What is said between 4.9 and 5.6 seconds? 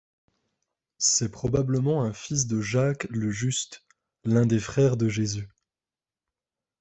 de Jésus.